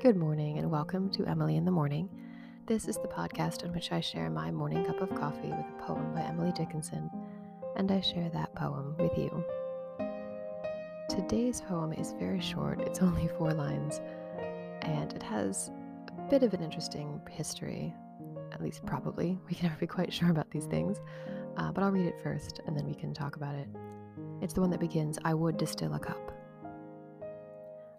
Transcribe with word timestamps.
Good 0.00 0.16
morning, 0.16 0.58
and 0.58 0.70
welcome 0.70 1.10
to 1.10 1.26
Emily 1.26 1.56
in 1.56 1.64
the 1.64 1.72
Morning. 1.72 2.08
This 2.66 2.86
is 2.86 2.98
the 2.98 3.08
podcast 3.08 3.64
in 3.64 3.72
which 3.72 3.90
I 3.90 3.98
share 3.98 4.30
my 4.30 4.48
morning 4.48 4.84
cup 4.84 5.00
of 5.00 5.12
coffee 5.12 5.48
with 5.48 5.66
a 5.66 5.82
poem 5.82 6.14
by 6.14 6.20
Emily 6.20 6.52
Dickinson, 6.52 7.10
and 7.74 7.90
I 7.90 8.00
share 8.00 8.30
that 8.30 8.54
poem 8.54 8.94
with 8.96 9.18
you. 9.18 9.44
Today's 11.10 11.62
poem 11.62 11.92
is 11.92 12.14
very 12.16 12.40
short, 12.40 12.80
it's 12.82 13.00
only 13.02 13.26
four 13.26 13.52
lines, 13.52 14.00
and 14.82 15.12
it 15.14 15.22
has 15.24 15.72
a 16.06 16.30
bit 16.30 16.44
of 16.44 16.54
an 16.54 16.62
interesting 16.62 17.20
history, 17.28 17.92
at 18.52 18.62
least 18.62 18.86
probably. 18.86 19.36
We 19.48 19.56
can 19.56 19.66
never 19.66 19.80
be 19.80 19.88
quite 19.88 20.12
sure 20.12 20.30
about 20.30 20.48
these 20.52 20.66
things, 20.66 21.00
uh, 21.56 21.72
but 21.72 21.82
I'll 21.82 21.90
read 21.90 22.06
it 22.06 22.20
first 22.22 22.60
and 22.68 22.76
then 22.76 22.86
we 22.86 22.94
can 22.94 23.12
talk 23.12 23.34
about 23.34 23.56
it. 23.56 23.66
It's 24.42 24.54
the 24.54 24.60
one 24.60 24.70
that 24.70 24.78
begins 24.78 25.18
I 25.24 25.34
would 25.34 25.56
distill 25.56 25.94
a 25.94 25.98
cup. 25.98 26.32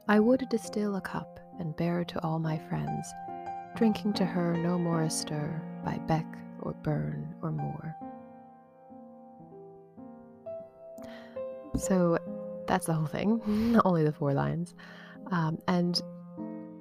I 0.08 0.22
would 0.22 0.48
distill 0.50 0.96
a 0.96 1.02
cup 1.02 1.42
and 1.60 1.76
bear 1.76 2.04
to 2.06 2.24
all 2.24 2.40
my 2.40 2.58
friends, 2.58 3.14
drinking 3.76 4.14
to 4.14 4.26
her 4.26 4.58
no 4.58 4.78
more 4.78 5.04
a 5.04 5.10
stir 5.10 5.62
by 5.84 5.98
beck 6.08 6.26
or 6.62 6.74
burn 6.74 7.34
or 7.42 7.52
moor. 7.52 7.96
So 11.78 12.18
that's 12.68 12.88
the 12.88 12.94
whole 12.94 13.06
thing, 13.06 13.80
only 13.86 14.04
the 14.04 14.12
four 14.12 14.34
lines. 14.34 14.74
Um, 15.32 15.60
and 15.68 16.02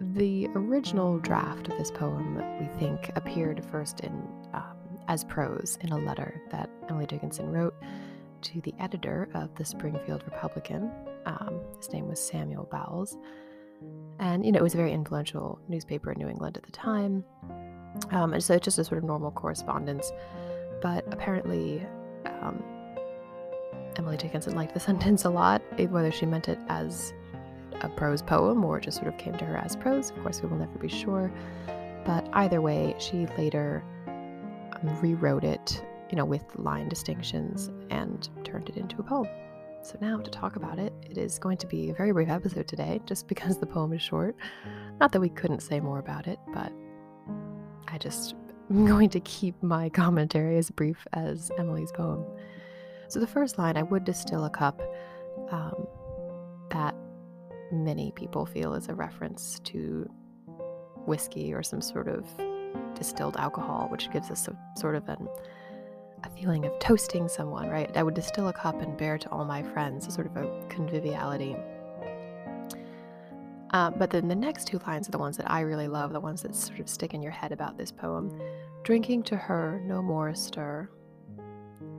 the 0.00 0.48
original 0.54 1.18
draft 1.18 1.68
of 1.68 1.78
this 1.78 1.90
poem, 1.90 2.36
we 2.60 2.66
think, 2.78 3.10
appeared 3.16 3.64
first 3.70 4.00
in 4.00 4.12
um, 4.54 4.76
as 5.08 5.24
prose 5.24 5.78
in 5.80 5.92
a 5.92 5.98
letter 5.98 6.40
that 6.50 6.70
Emily 6.88 7.06
Dickinson 7.06 7.50
wrote 7.50 7.74
to 8.42 8.60
the 8.60 8.74
editor 8.78 9.28
of 9.34 9.54
the 9.56 9.64
Springfield 9.64 10.22
Republican. 10.24 10.90
Um, 11.26 11.60
his 11.76 11.92
name 11.92 12.08
was 12.08 12.20
Samuel 12.20 12.68
Bowles. 12.70 13.16
And, 14.18 14.44
you 14.44 14.52
know, 14.52 14.58
it 14.58 14.62
was 14.62 14.74
a 14.74 14.76
very 14.76 14.92
influential 14.92 15.60
newspaper 15.68 16.10
in 16.12 16.18
New 16.18 16.28
England 16.28 16.56
at 16.56 16.64
the 16.64 16.72
time. 16.72 17.24
Um, 18.10 18.32
and 18.32 18.42
so 18.42 18.54
it's 18.54 18.64
just 18.64 18.78
a 18.78 18.84
sort 18.84 18.98
of 18.98 19.04
normal 19.04 19.30
correspondence. 19.30 20.12
But 20.82 21.04
apparently, 21.12 21.86
um, 22.26 22.62
Emily 23.96 24.16
Dickinson 24.16 24.54
liked 24.54 24.74
the 24.74 24.80
sentence 24.88 25.24
a 25.24 25.30
lot, 25.30 25.62
whether 25.90 26.10
she 26.10 26.26
meant 26.26 26.48
it 26.48 26.58
as 26.68 27.12
a 27.80 27.88
prose 27.88 28.22
poem 28.22 28.64
or 28.64 28.80
just 28.80 28.96
sort 28.96 29.08
of 29.08 29.16
came 29.18 29.36
to 29.38 29.44
her 29.44 29.56
as 29.56 29.76
prose. 29.76 30.10
Of 30.10 30.22
course, 30.22 30.42
we 30.42 30.48
will 30.48 30.58
never 30.58 30.78
be 30.78 30.88
sure. 30.88 31.32
But 32.04 32.28
either 32.32 32.60
way, 32.60 32.94
she 32.98 33.26
later 33.36 33.84
um, 34.06 35.00
rewrote 35.00 35.44
it, 35.44 35.84
you 36.10 36.16
know, 36.16 36.24
with 36.24 36.42
line 36.56 36.88
distinctions 36.88 37.70
and 37.90 38.28
turned 38.44 38.68
it 38.68 38.76
into 38.76 38.98
a 38.98 39.02
poem. 39.02 39.28
So, 39.80 39.96
now 40.00 40.18
to 40.18 40.30
talk 40.30 40.56
about 40.56 40.78
it, 40.78 40.92
it 41.08 41.16
is 41.16 41.38
going 41.38 41.56
to 41.58 41.66
be 41.66 41.90
a 41.90 41.94
very 41.94 42.12
brief 42.12 42.28
episode 42.28 42.66
today, 42.66 43.00
just 43.06 43.28
because 43.28 43.58
the 43.58 43.66
poem 43.66 43.92
is 43.92 44.02
short. 44.02 44.36
Not 45.00 45.12
that 45.12 45.20
we 45.20 45.28
couldn't 45.28 45.60
say 45.60 45.80
more 45.80 45.98
about 45.98 46.26
it, 46.26 46.38
but 46.52 46.72
I 47.86 47.98
just 47.98 48.34
am 48.70 48.86
going 48.86 49.08
to 49.10 49.20
keep 49.20 49.60
my 49.62 49.88
commentary 49.88 50.58
as 50.58 50.70
brief 50.70 51.06
as 51.12 51.50
Emily's 51.58 51.92
poem. 51.92 52.24
So, 53.08 53.20
the 53.20 53.26
first 53.26 53.56
line 53.56 53.76
I 53.76 53.82
would 53.82 54.04
distill 54.04 54.44
a 54.44 54.50
cup 54.50 54.82
um, 55.50 55.86
that 56.70 56.94
many 57.70 58.12
people 58.12 58.46
feel 58.46 58.74
is 58.74 58.88
a 58.88 58.94
reference 58.94 59.60
to 59.60 60.10
whiskey 61.06 61.54
or 61.54 61.62
some 61.62 61.80
sort 61.80 62.08
of 62.08 62.26
distilled 62.94 63.36
alcohol, 63.36 63.88
which 63.90 64.10
gives 64.10 64.30
us 64.30 64.48
a 64.48 64.58
sort 64.76 64.96
of 64.96 65.08
an 65.08 65.28
a 66.24 66.30
feeling 66.30 66.64
of 66.64 66.78
toasting 66.78 67.28
someone, 67.28 67.68
right? 67.68 67.94
I 67.96 68.02
would 68.02 68.14
distill 68.14 68.48
a 68.48 68.52
cup 68.52 68.80
and 68.80 68.96
bear 68.96 69.18
to 69.18 69.30
all 69.30 69.44
my 69.44 69.62
friends, 69.62 70.12
sort 70.12 70.26
of 70.26 70.36
a 70.36 70.66
conviviality. 70.68 71.56
Uh, 73.72 73.90
but 73.90 74.10
then 74.10 74.28
the 74.28 74.34
next 74.34 74.66
two 74.66 74.78
lines 74.86 75.08
are 75.08 75.10
the 75.10 75.18
ones 75.18 75.36
that 75.36 75.50
I 75.50 75.60
really 75.60 75.88
love, 75.88 76.12
the 76.12 76.20
ones 76.20 76.42
that 76.42 76.54
sort 76.54 76.80
of 76.80 76.88
stick 76.88 77.12
in 77.12 77.20
your 77.20 77.32
head 77.32 77.52
about 77.52 77.76
this 77.76 77.92
poem. 77.92 78.40
Drinking 78.82 79.24
to 79.24 79.36
her, 79.36 79.80
no 79.84 80.00
more 80.00 80.34
stir. 80.34 80.88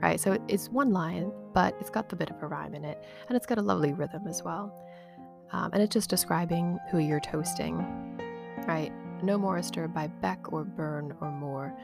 Right? 0.02 0.18
So 0.18 0.36
it's 0.48 0.68
one 0.68 0.92
line, 0.92 1.30
but 1.52 1.76
it's 1.80 1.90
got 1.90 2.08
the 2.08 2.16
bit 2.16 2.30
of 2.30 2.42
a 2.42 2.46
rhyme 2.46 2.74
in 2.74 2.84
it, 2.84 3.04
and 3.28 3.36
it's 3.36 3.46
got 3.46 3.58
a 3.58 3.62
lovely 3.62 3.92
rhythm 3.92 4.26
as 4.26 4.42
well. 4.42 4.74
Um, 5.52 5.70
and 5.72 5.82
it's 5.82 5.92
just 5.92 6.08
describing 6.08 6.78
who 6.90 6.98
you're 6.98 7.20
toasting, 7.20 7.76
right? 8.66 8.92
No 9.22 9.36
more 9.36 9.60
stir 9.62 9.88
by 9.88 10.06
Beck 10.06 10.52
or 10.52 10.64
Burn 10.64 11.14
or 11.20 11.30
moor. 11.30 11.76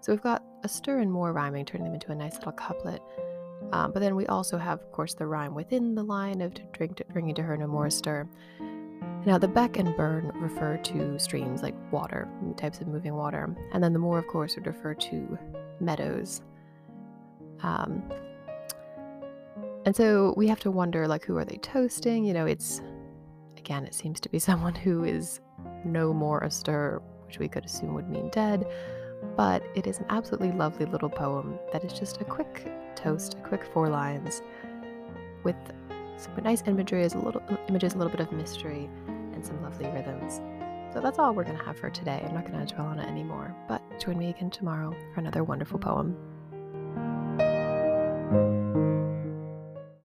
So 0.00 0.12
we've 0.12 0.22
got 0.22 0.42
a 0.64 0.68
stir 0.68 1.00
and 1.00 1.12
moor 1.12 1.32
rhyming, 1.32 1.66
turning 1.66 1.84
them 1.84 1.94
into 1.94 2.10
a 2.10 2.14
nice 2.14 2.36
little 2.36 2.52
couplet. 2.52 3.02
Um, 3.72 3.92
but 3.92 4.00
then 4.00 4.16
we 4.16 4.26
also 4.26 4.56
have, 4.56 4.80
of 4.80 4.90
course, 4.92 5.14
the 5.14 5.26
rhyme 5.26 5.54
within 5.54 5.94
the 5.94 6.02
line 6.02 6.40
of 6.40 6.54
to 6.54 6.62
drink 6.72 6.96
to, 6.96 7.04
bringing 7.12 7.34
to 7.34 7.42
her 7.42 7.56
no 7.56 7.66
more 7.66 7.90
stir. 7.90 8.26
Now, 9.26 9.36
the 9.36 9.48
beck 9.48 9.78
and 9.78 9.94
burn 9.96 10.32
refer 10.34 10.78
to 10.78 11.18
streams 11.18 11.62
like 11.62 11.74
water, 11.92 12.26
types 12.56 12.80
of 12.80 12.88
moving 12.88 13.14
water, 13.14 13.54
and 13.72 13.84
then 13.84 13.92
the 13.92 13.98
moor, 13.98 14.18
of 14.18 14.26
course, 14.26 14.56
would 14.56 14.66
refer 14.66 14.94
to 14.94 15.38
meadows. 15.78 16.40
Um, 17.62 18.02
and 19.84 19.94
so 19.94 20.32
we 20.38 20.48
have 20.48 20.60
to 20.60 20.70
wonder, 20.70 21.06
like, 21.06 21.24
who 21.24 21.36
are 21.36 21.44
they 21.44 21.58
toasting? 21.58 22.24
You 22.24 22.32
know, 22.32 22.46
it's 22.46 22.80
again, 23.58 23.84
it 23.84 23.94
seems 23.94 24.18
to 24.20 24.30
be 24.30 24.38
someone 24.50 24.74
who 24.74 25.04
is 25.04 25.40
no 25.84 26.14
more 26.14 26.40
astir, 26.40 27.02
which 27.26 27.38
we 27.38 27.48
could 27.48 27.66
assume 27.66 27.92
would 27.92 28.08
mean 28.08 28.30
dead 28.30 28.66
but 29.36 29.62
it 29.74 29.86
is 29.86 29.98
an 29.98 30.06
absolutely 30.08 30.52
lovely 30.52 30.86
little 30.86 31.08
poem 31.08 31.58
that 31.72 31.84
is 31.84 31.92
just 31.92 32.20
a 32.20 32.24
quick 32.24 32.70
toast, 32.94 33.34
a 33.34 33.48
quick 33.48 33.64
four 33.72 33.88
lines 33.88 34.42
with 35.44 35.56
some 36.16 36.32
nice 36.42 36.62
imagery, 36.66 37.02
is 37.02 37.14
a 37.14 37.18
little 37.18 37.42
images, 37.68 37.94
a 37.94 37.98
little 37.98 38.10
bit 38.10 38.20
of 38.20 38.30
mystery, 38.32 38.90
and 39.06 39.44
some 39.44 39.62
lovely 39.62 39.86
rhythms. 39.88 40.40
So 40.92 41.00
that's 41.00 41.18
all 41.18 41.32
we're 41.32 41.44
going 41.44 41.56
to 41.56 41.64
have 41.64 41.78
for 41.78 41.88
today. 41.88 42.22
I'm 42.26 42.34
not 42.34 42.50
going 42.50 42.66
to 42.66 42.74
dwell 42.74 42.88
on 42.88 42.98
it 42.98 43.08
anymore, 43.08 43.54
but 43.68 43.80
join 44.00 44.18
me 44.18 44.28
again 44.28 44.50
tomorrow 44.50 44.94
for 45.14 45.20
another 45.20 45.44
wonderful 45.44 45.78
poem. 45.78 46.16